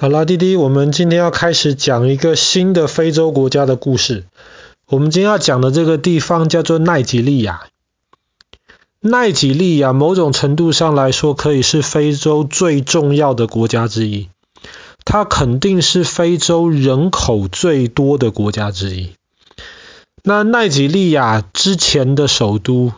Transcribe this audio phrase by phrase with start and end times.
[0.00, 4.26] 好啦，弟弟，我们今天要开始讲一个新的非洲国家的故事。
[4.86, 7.62] 我们今天要讲的这个地方叫做奈及利亚。
[9.00, 14.28] 奈及利亚某种程度上来说，可以是非洲最重要的国家之一。
[15.04, 19.14] 它肯定是非洲人口最多的国家之一。
[20.22, 22.92] 那奈及利亚之前的首都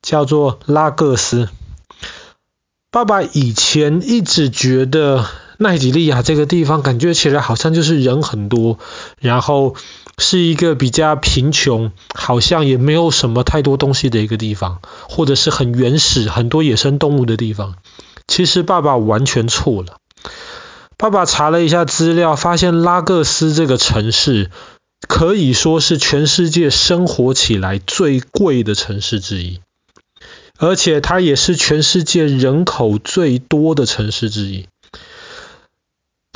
[0.00, 1.48] 叫做拉各斯。
[2.92, 5.26] 爸爸以前一直觉得。
[5.58, 8.78] 奈及利亚这个地方感觉起来好像就是人很多，
[9.18, 9.74] 然后
[10.18, 17.76] 是一个比较贫穷，好像也没有什么太多东西的一个地方，或者是很原始、很多野生动物的地方。
[18.28, 19.98] 其实爸爸完全错了。
[20.98, 24.50] 爸爸查了一下资料，发现拉各斯这个城市
[25.06, 29.60] 可以说是全世界生活起来最贵的城市之一，
[30.58, 34.66] 而且它也是全世界人口最多的城市之一。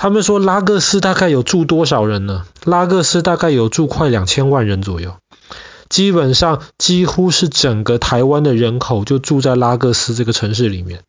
[0.03, 2.47] 他们说拉各斯大概有住多少人呢？
[2.65, 5.19] 拉各斯大概有住快两千万人左右，
[5.91, 11.03] 基本上几乎是整个台湾的人口就住在拉各斯这个城市里面。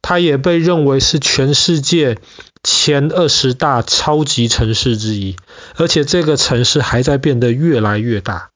[0.00, 2.18] 它也被认为是全世界
[2.62, 5.34] 前二十大超级城市之一，
[5.74, 8.50] 而且这个城市还在变得越来越大。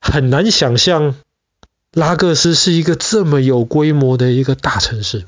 [0.00, 1.14] 很难想象
[1.92, 5.26] 拉各斯是一个这么有规模的一个大城市。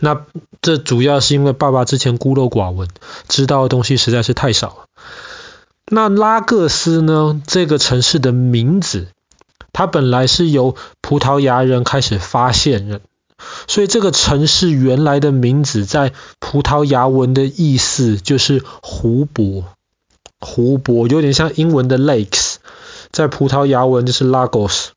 [0.00, 0.24] 那
[0.62, 2.88] 这主要是因为爸爸之前孤陋寡闻，
[3.28, 4.84] 知道的东西实在是太少了。
[5.88, 7.40] 那拉各斯呢？
[7.46, 9.06] 这个城市的名字，
[9.72, 13.00] 它本来是由葡萄牙人开始发现的，
[13.68, 19.64] 所以这个城市原来的名字在葡萄牙文的意思就是湖泊，
[20.40, 22.56] 湖泊有点像英文的 lakes，
[23.12, 24.88] 在葡萄牙文就是 lagos。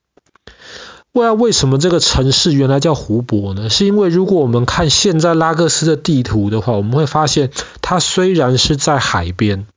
[1.19, 3.69] 为为什么这个城市原来叫湖泊呢？
[3.69, 9.67] 是因为如果我们看现在拉各斯的地图的话，我们会发现它虽然是在海边，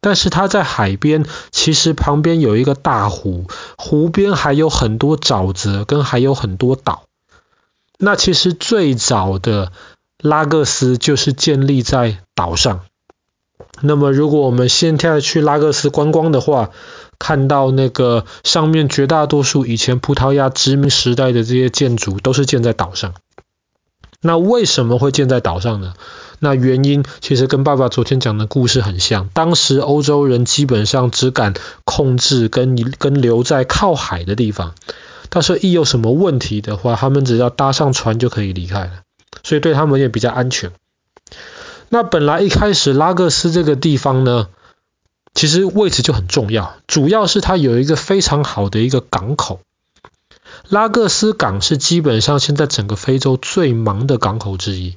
[0.00, 3.46] 但是它在海边其实旁边有一个大湖，
[3.76, 7.04] 湖边还有很多沼泽，跟还有很多岛。
[7.98, 9.72] 那其实最早的
[10.18, 12.80] 拉各斯就是建立在岛上。
[13.80, 16.70] 那么如果我们现在去拉各斯观光的话，
[17.24, 23.14] 看到那个上面绝大多数以前葡萄牙殖民时代的这些建筑都是建在岛上。
[24.20, 25.94] 那为什么会建在岛上呢？
[26.38, 29.30] 那原因其实跟爸爸昨天讲的故事很像。
[29.32, 31.54] 当时欧洲人基本上只敢
[31.84, 34.74] 控制跟跟留在靠海的地方，
[35.30, 38.90] 到时候一有什么问题的话，他们只要搭上船就可以离开了，
[39.42, 40.72] 所以对他们也比较安全。
[41.88, 44.48] 那本来一开始拉各斯这个地方呢，
[45.34, 49.60] 其实位置就很重要，主要是它有一个非常好的一个港口。
[50.68, 54.96] 拉各斯港是基本上现在整个非洲最忙的港口之一，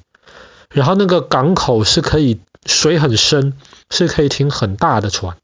[0.70, 3.54] 然后那个港口是可以水很深，
[3.90, 5.36] 是可以停很大的船。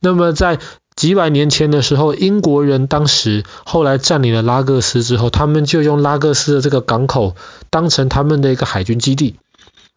[0.00, 0.58] 那么在
[0.96, 7.36] 几百年前的时候，英国人当时后来占领了拉各斯之后，他们就用拉各斯的这个港口
[7.70, 9.36] 当成他们的一个海军基地。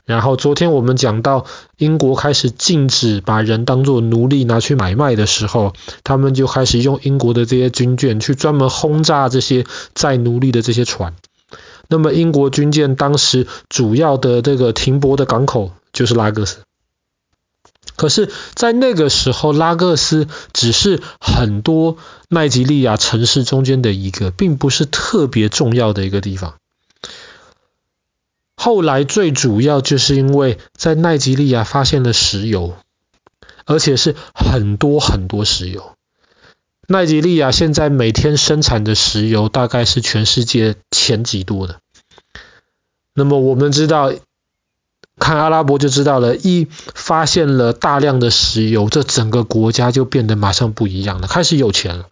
[0.05, 1.45] 然后昨天我们讲到，
[1.77, 5.73] 英国开始禁止把人当作奴隶拿去买卖的时候，
[6.03, 11.15] 他们就开始用英国的这些军舰去专门轰炸这些载奴隶的这些船。
[11.87, 16.59] 那么英国军舰当时主要的这个停泊的港口就是拉各斯。
[17.95, 21.97] 可是，在那个时候，拉各斯只是很多
[22.29, 26.55] 奈及利亚城市中间的一个，并不是特别重要的一个地方。
[28.63, 32.75] 后来最主要就是因为在奈及利亚发现了石油，
[33.65, 35.93] 而且是很多很多石油。
[36.87, 41.79] 奈及利亚现在每天生产的石油大概是全世界前几多的。
[43.15, 44.13] 那么我们知道，
[45.17, 52.09] 看阿拉伯就知道了，一发现了大量的石油，这整个国家就变得马上不一样了，开始有钱了。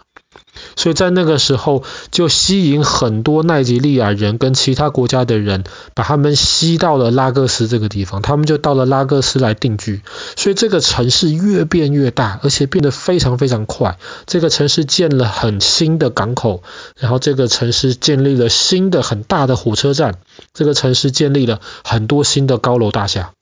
[0.75, 10.01] 所以在那个时候，就吸引很多奈及利亚人跟其他国家的人，把他们吸到了拉各斯这个地方，他们就到了拉各斯来定居。
[10.35, 13.97] 所以这个城市越变越大，而且变得非常非常快。
[14.25, 16.63] 这个城市建了很新的港口，
[16.97, 20.19] 然后这个城市建立了新的很大的火车站，
[20.53, 23.33] 这个城市建立了很多新的高楼大厦。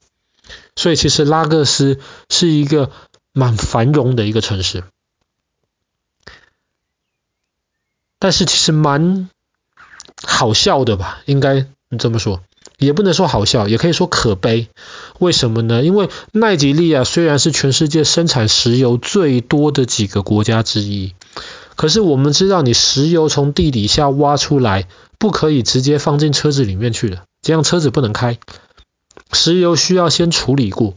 [0.75, 2.00] 所以其实拉各斯
[2.30, 2.91] 是一个
[3.33, 4.83] 蛮繁荣的一个城市。
[8.19, 9.29] 但是其实蛮
[10.23, 11.65] 好笑的吧，应该
[11.99, 12.41] 这么说，
[12.77, 14.67] 也不能说好笑，也可以说可悲。
[15.19, 15.83] 为什么呢？
[15.83, 21.13] 因为奈及利亚虽然是全世界生产石油最多的几个国家之一，
[21.75, 24.87] 可是我们知道，你石油从地底下挖出来，
[25.19, 28.37] 不可以直接放进车子里面去的，这样车子不能开。
[29.31, 30.95] 石油需要先处理过，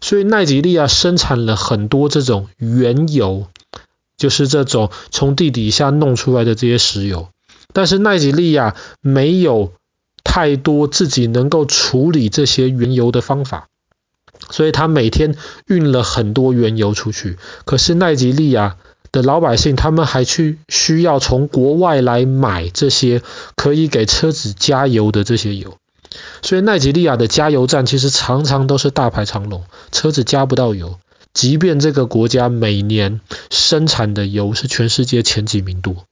[0.00, 3.46] 所以奈及利亚生产了很多这种原油，
[4.16, 7.28] 就是这种从地底下弄出来的这些石油。
[7.72, 9.72] 但是奈及利亚没有
[10.24, 13.68] 太多自己能够处理这些原油的方法，
[14.50, 15.36] 所以他每天
[15.66, 17.38] 运了很多原油出去。
[17.64, 18.76] 可是奈及利亚
[19.12, 23.22] 的老百姓，他们还去需要从国外来买这些
[23.56, 25.76] 可以给车子加油的这些油。
[26.40, 30.98] 所以奈及利亚的加油站其实常常都是大排长龙，车子加不到油。
[31.36, 36.06] 即便这个国家每年生产的油是全世界前几名多。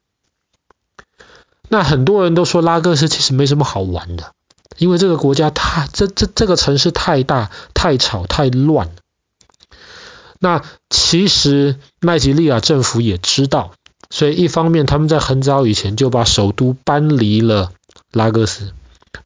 [1.71, 4.35] 那很多人都说拉各斯其实没什么好玩的，
[4.77, 8.91] 因为这个国家太这这这个城市太大、太吵、太乱。
[10.41, 13.73] 那其实奈吉利亚政府也知道，
[14.11, 17.73] 所以一方面他们在很早以前就把首都搬离了
[18.13, 18.75] 拉各斯。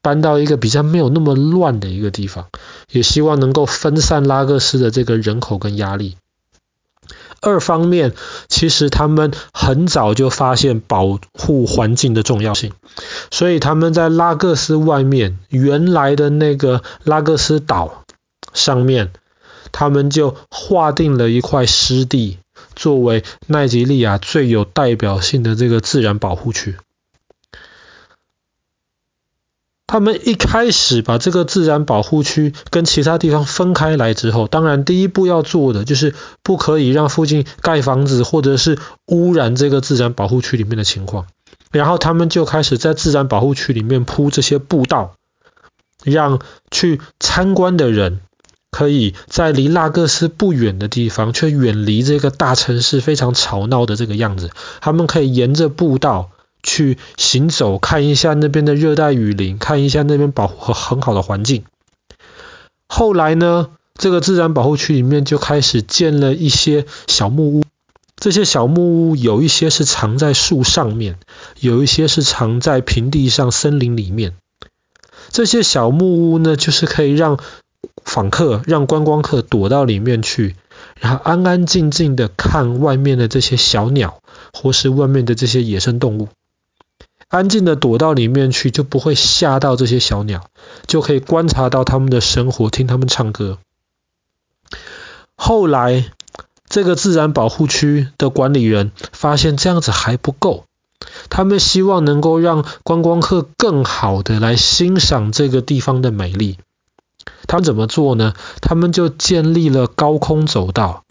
[0.03, 2.47] 搬到一个比较没有那么乱的一个地方，
[2.91, 6.17] 也希望能够分散拉各斯的这个人口跟压力。
[7.41, 8.15] 二方面，
[8.49, 12.73] 其实他们很早就发现保护环境的重要性，
[13.31, 18.05] 所以他们在拉各斯外面原来的那个拉各斯岛
[18.53, 19.13] 上面，
[19.71, 22.39] 他们就划定了一块湿地，
[22.75, 26.77] 作为奈及利亚最有代表性的这个自然保护区。
[29.89, 41.27] 他们一开始把这个自然保护区跟其他地方分开来之后，当然第一步要做的就是不可以让附近盖房子或者是污染这个自然保护区里面的情况。
[41.71, 45.15] 然后他们就开始在自然保护区里面铺这些步道，
[46.05, 46.39] 让
[46.71, 48.21] 去参观的人
[48.71, 54.51] 可以在离拉各斯不远的地方，却远离这个大城市非常吵闹的这个样子，
[54.83, 56.31] 他们可以沿着步道。
[56.63, 61.65] 去行走，看一下那边的热带雨林，看一下那边保护和很好的环境。
[62.87, 67.65] 后来呢，这个自然保护区里面就开始建了一些小木屋。
[68.17, 71.19] 这些小木屋有一些是藏在树上面，
[71.61, 74.35] 有一些是藏在平地上、森林里面。
[75.31, 77.39] 这些小木屋呢，就是可以让
[78.03, 80.57] 访客、让观光客躲到里面去，
[80.99, 84.21] 然后安安静静的看外面的这些小鸟，
[84.53, 86.29] 或是外面的这些野生动物。
[87.29, 90.49] 安静的躲到里面去，就不会吓到这些小鸟，
[90.87, 93.59] 就可以观察到他们的生活，听他们唱歌。
[95.37, 96.11] 后来，
[96.69, 100.65] 这个自然保护区的管理员发现这样子还不够，
[101.29, 106.59] 他们希望能够让观光客更好的来欣赏这个地方的美丽。
[107.47, 108.35] 他们怎么做呢？
[108.63, 111.05] 他们就建立了高空走道。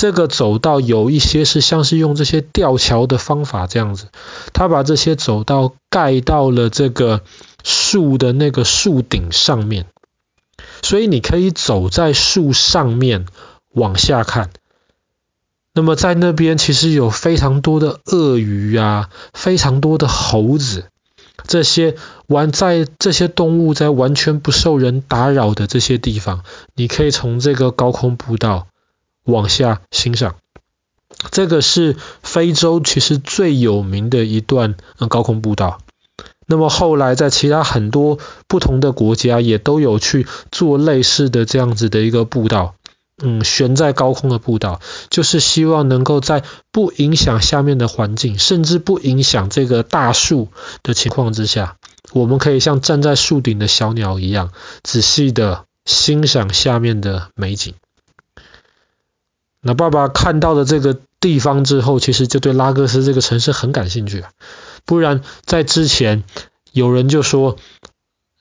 [0.00, 4.06] 这个走道有一些是像是用这些吊桥的方法这样子，
[4.54, 7.20] 他把这些走道盖到了这个
[7.62, 9.84] 树的那个树顶上面，
[10.80, 13.26] 所以你可以走在树上面
[13.74, 14.48] 往下看。
[15.74, 20.86] 那么在那边其实有非常多的鳄鱼啊，非常多的猴子，
[21.46, 21.94] 这些
[22.26, 26.42] 完在这些动物在完全不受人打扰的这些地方，
[26.74, 28.66] 你可以从这个高空步道。
[29.24, 30.36] 往下欣赏，
[31.30, 34.76] 这个是非洲其实最有名的一段
[35.08, 35.78] 高空步道。
[36.46, 38.18] 那么后来在其他很多
[38.48, 42.74] 不同的国家也都有去做类似的这样子的一个步道，
[43.22, 50.48] 嗯，悬在高空的步道，就是希望能够在不影响下面的环境，甚至不影响这个大树
[50.82, 51.76] 的情况之下，
[52.12, 54.50] 我们可以像站在树顶的小鸟一样，
[54.82, 57.74] 仔细的欣赏下面的美景。
[59.62, 64.30] 那爸爸看到了这个地方之后，其实就对拉各斯这个城市很感兴趣啊。
[64.86, 66.24] 不然在之前，
[66.72, 67.58] 有人就说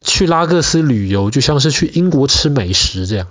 [0.02, 3.28] 去拉各斯旅游就像是去英国吃美食这样。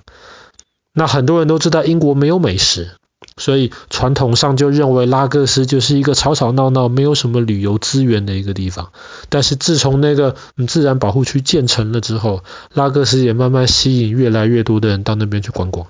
[0.92, 2.90] 那很多人都知道英国没有美食，
[3.36, 8.92] 所以传统上就认为拉各斯就是一个吵吵闹闹、没有什么旅游资源的一个地方。
[9.28, 12.42] 但是自从那个自然保护区建成了之后，
[12.74, 15.86] 拉各斯也慢慢吸引越来越多的人到那边去观光。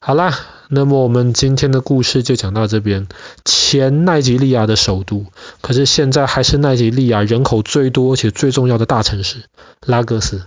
[0.00, 0.38] 好啦。
[0.70, 3.08] 那么我们今天的故事就讲到这边。
[3.44, 5.26] 前奈及利亚的首都，
[5.62, 9.44] 可是现在还是奈及利亚人口最多且最重要的大城市——
[9.86, 10.42] 拉各斯。